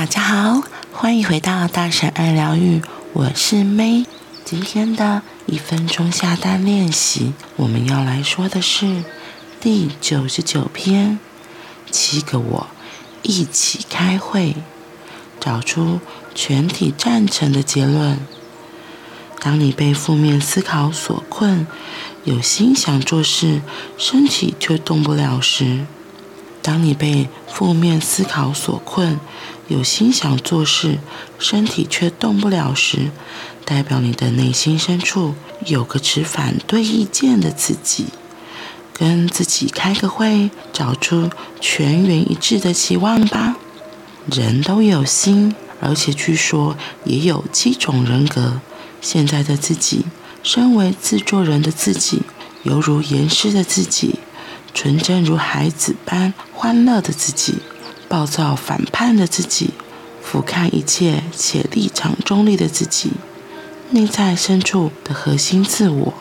[0.00, 0.62] 大家好，
[0.94, 2.80] 欢迎回到大神爱疗愈，
[3.12, 4.06] 我是 May。
[4.46, 9.04] 今天的一分钟下单练习，我们要来说的是
[9.60, 11.18] 第九十九篇：
[11.90, 12.68] 七个我
[13.20, 14.56] 一起开会，
[15.38, 16.00] 找出
[16.34, 18.18] 全体赞成的结论。
[19.38, 21.66] 当你被负面思考所困，
[22.24, 23.60] 有心想做事，
[23.98, 25.84] 身体却动不了时；
[26.62, 29.20] 当你被负面思考所困，
[29.70, 30.98] 有心想做事，
[31.38, 33.12] 身体却动不了时，
[33.64, 38.06] 代表你的内心深处有个持反对意见的自己。
[38.92, 41.30] 跟自己开个会，找出
[41.60, 43.56] 全员一致的期望吧。
[44.26, 48.60] 人都有心，而且据说也有七种人格。
[49.00, 50.04] 现在的自己，
[50.42, 52.22] 身为制作人的自己，
[52.64, 54.18] 犹如严师的自己，
[54.74, 57.54] 纯真如孩子般欢乐的自己，
[58.10, 59.70] 暴躁反叛的自己，
[60.20, 63.12] 俯瞰一切且立场中立的自己，
[63.90, 66.14] 内在深处的核心自我。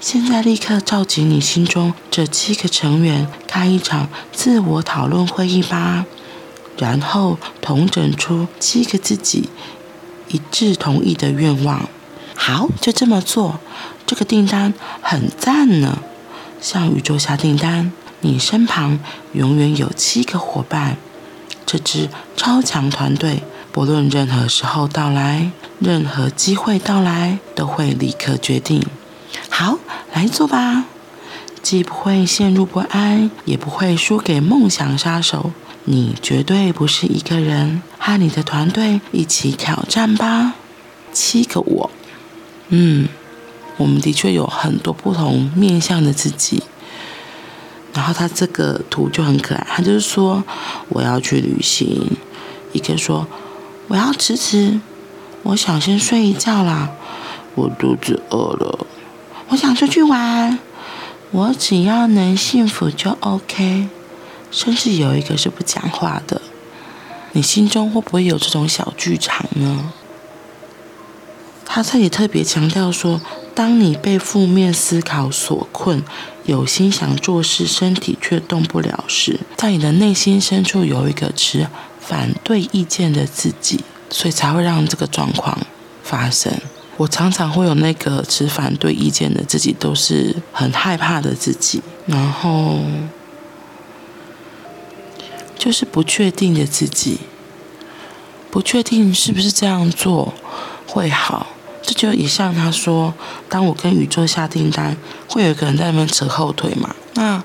[0.00, 6.04] 现在立刻召集你心中这七个成员，开一场自我讨论会议吧，
[6.76, 9.48] 然后统整出七个自己。
[10.26, 11.88] 一致同意的愿望，
[12.34, 13.60] 好，就这么做。
[14.04, 16.02] 这个订单很赞呢。
[16.60, 17.92] 向宇宙下订单，
[18.22, 18.98] 你身旁
[19.32, 20.96] 永远有七个伙伴。
[21.66, 28.84] 这支超强团队，不论任何时候到来，任何机会到来，都会立刻决定。
[29.48, 29.78] 好，
[30.12, 30.84] 来做吧。
[31.62, 35.52] 既不会陷入不安，也不会输给梦想杀手。
[35.84, 40.54] 你绝对不是一个人，和你的团队一起挑战吧。
[41.12, 41.90] 七个我，
[42.68, 43.08] 嗯，
[43.76, 46.62] 我们的确有很多不同面向的自己。
[47.94, 50.42] 然后他这个图就很可爱，他就是说
[50.88, 52.16] 我要去旅行，
[52.72, 53.26] 一个说
[53.88, 54.80] 我要辞职，
[55.42, 56.90] 我想先睡一觉啦，
[57.54, 58.86] 我肚子饿了，
[59.48, 60.58] 我想出去玩，
[61.30, 63.88] 我只要能幸福就 OK。
[64.50, 66.42] 甚至有一个是不讲话的，
[67.32, 69.92] 你心中会不会有这种小剧场呢？
[71.74, 73.18] 他这里特别强调说，
[73.54, 76.02] 当你被负面思考所困，
[76.44, 81.66] 有心想做事，身体却动不了时，在你的内心深处有一个持
[81.98, 85.58] 反对意见的自己，所以才会让这个状况
[86.02, 86.52] 发生。
[86.98, 92.80] 我常常会有那个持反对意见的自己，都是很害怕的自己，然后。
[95.56, 97.20] 就是不确定的自己，
[98.50, 100.34] 不确定是不是这样做
[100.86, 101.46] 会好。
[101.82, 103.12] 这就也像他说，
[103.48, 104.96] 当我跟宇宙下订单，
[105.28, 106.94] 会有一个人在那边扯后腿嘛。
[107.14, 107.42] 那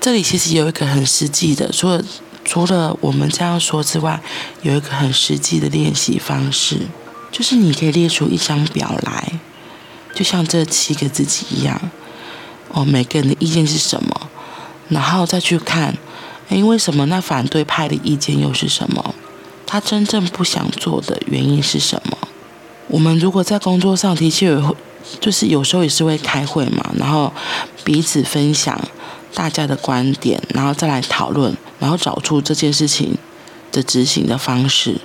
[0.00, 2.02] 这里其实有一个很实际的，除了
[2.44, 4.20] 除了我们这样说之外，
[4.62, 6.80] 有一个很实际的练习方式，
[7.30, 9.40] 就是你可以列出一张表来，
[10.14, 11.80] 就像这七个自己一样，
[12.72, 14.28] 哦，每个人的意见是什么，
[14.88, 15.96] 然后再去看。
[16.50, 19.14] 诶，为什么那反对派的意见又是什么？
[19.66, 22.18] 他真正不想做的原因是什么？
[22.88, 24.76] 我们如果在工作上的确有，
[25.20, 27.32] 就是有时候也是会开会嘛，然后
[27.84, 28.78] 彼此分享
[29.34, 33.16] 大家的观点，然后再来讨论，然后找出这件事情
[33.72, 35.00] 的执行的方式，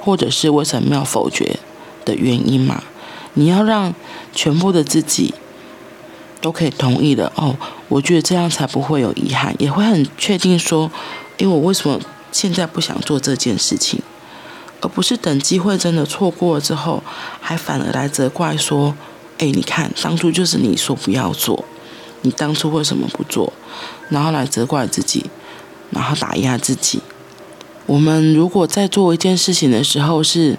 [0.00, 1.58] 或者是为什么要否决
[2.04, 2.82] 的原因嘛。
[3.34, 3.94] 你要让
[4.34, 5.34] 全部的自己。
[6.40, 7.52] 都可以同意的哦，
[7.88, 10.88] 我觉得这样才不会有遗憾，也会很确定说，
[11.36, 11.98] 因为我为什么
[12.30, 14.00] 现在不想做这件事情，
[14.80, 17.02] 而不是等机会真的错过了之后，
[17.40, 18.94] 还反而来责怪说，
[19.38, 21.64] 哎，你看当初就是你说不要做，
[22.22, 23.52] 你当初为什么不做，
[24.08, 25.26] 然后来责怪自己，
[25.90, 27.00] 然后打压自己。
[27.86, 30.56] 我们如果在做一件事情的时候是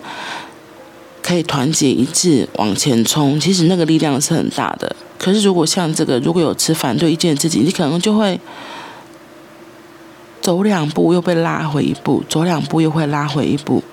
[1.21, 4.95] 可以团结一致往前冲，其实那个力量是很大的。
[5.17, 8.39] 可是，如果像这个，如果有持反对意见的自己，你可能就会
[10.41, 13.83] 走两步又被拉回一步，走两步又会拉回一步。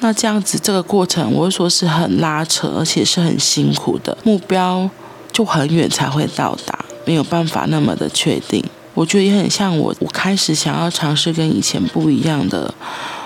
[0.00, 4.88] 那这样子，这个过程我会说是很拉扯，而且是很辛苦的，目标
[5.32, 8.64] 就很远才会到达，没有办法那么的确定。
[8.94, 12.74] 我觉得也很像我，我开始想要尝试跟以前不一样的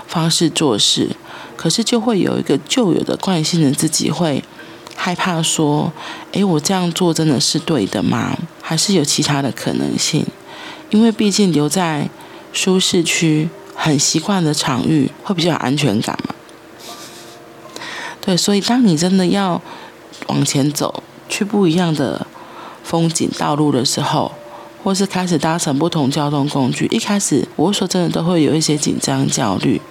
[0.06, 1.10] 方式做事，
[1.56, 4.42] 可是就会有一个旧有的惯性的自己会。
[4.96, 5.92] 害怕说
[6.32, 8.38] ：“诶，我这样做真的是对的吗？
[8.62, 10.24] 还是有其他的可能性？
[10.90, 12.08] 因为毕竟留在
[12.54, 16.34] 舒适区、很习惯的场域，会比较有安全感嘛。
[18.22, 19.60] 对，所以当你真的要
[20.28, 22.26] 往前走，去不一样的
[22.82, 24.32] 风景道路的时候，
[24.82, 29.82] 或是开始搭乘不同交通工具，一开始我说真的都会有一些紧张、焦虑。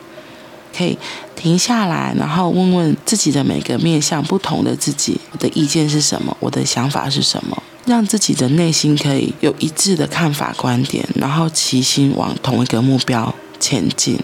[0.76, 0.98] 可以
[1.36, 6.36] 停下来，然后问问自己的每个面向不同的自己，我的意见是什么？
[6.40, 7.62] 我的想法是什么？
[7.86, 14.18] 让自己的内心可以有一致的看法观点，然后齐心往同一个目标前进。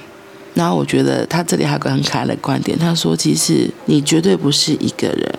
[0.54, 5.34] 然后我觉得他这里还有个很可爱的观点，他说：“其实你绝对不是一个人，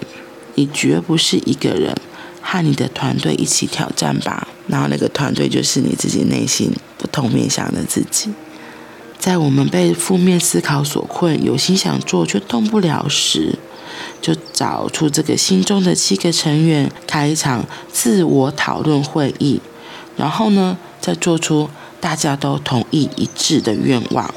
[0.54, 1.94] 你绝不是一个人，
[2.40, 4.46] 和你的团队一起挑战吧。
[4.68, 8.30] 然后那个团队就是你自己内心不同面向的自己。
[9.18, 13.58] 在我们被负面思考所困，有心想做却动不了时，
[14.20, 19.60] 就找出这个心中的七个成员，开一场自我讨论会议，
[20.16, 21.68] 然后呢，再做出
[22.00, 24.32] 大家都同意一致的愿望。”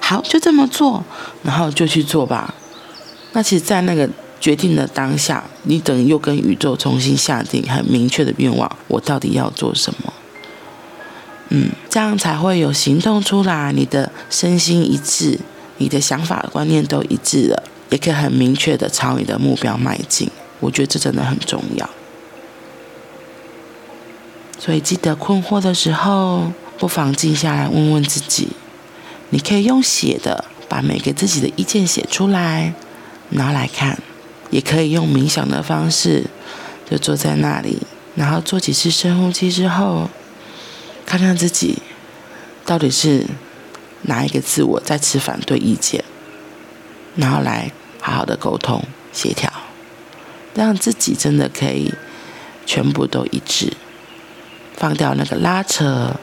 [0.00, 1.04] 好，就这么做，
[1.42, 2.54] 然后就去做吧。
[3.32, 4.08] 那其实，在那个
[4.40, 10.12] 决定的当下，你等于又跟宇宙重新下定很明确的愿望：我到底要做什么？
[11.50, 13.72] 嗯，这样才会有行动出来。
[13.72, 15.38] 你的身心一致，
[15.78, 17.62] 你的想法观念都一致了，
[17.92, 20.28] 也可以很明确的朝你的目标迈进。
[20.60, 21.88] 我觉得这真的很重要。
[24.58, 28.48] 所以，记得困惑的时候，不妨静下来问问自己。
[29.30, 32.72] 你可以用写的把每个自己的意见写出来，
[33.30, 33.96] 拿来看；
[34.50, 36.24] 也可以用冥想的方式，
[36.88, 37.78] 就坐在那里，
[38.14, 40.08] 然后做几次深呼吸之后，
[41.04, 41.82] 看看自己
[42.64, 43.26] 到底是
[44.02, 46.04] 哪一个自我在持反对意见，
[47.16, 49.50] 然后来好好的沟通协调，
[50.54, 51.94] 让自己真的可以
[52.66, 53.72] 全部都一致，
[54.76, 56.16] 放掉那个拉扯，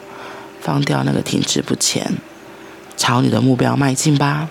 [0.60, 2.18] 放掉那个停滞不前。
[2.96, 4.48] 朝你的目标迈进吧！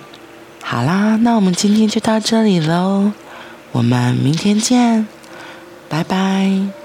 [0.63, 3.11] 好啦，那我们今天就到这里喽，
[3.71, 5.07] 我们明天见，
[5.87, 6.78] 拜拜。